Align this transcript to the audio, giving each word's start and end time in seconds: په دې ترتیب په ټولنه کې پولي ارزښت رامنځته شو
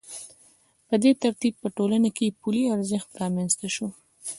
په 0.87 0.95
دې 1.03 1.11
ترتیب 1.23 1.53
په 1.61 1.67
ټولنه 1.77 2.09
کې 2.17 2.35
پولي 2.39 2.63
ارزښت 2.75 3.09
رامنځته 3.21 3.67
شو 3.75 3.87